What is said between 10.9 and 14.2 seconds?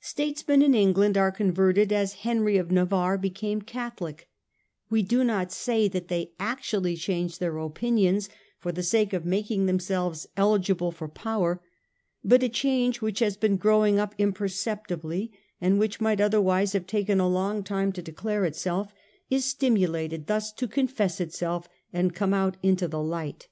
for power, but a change which has been growing up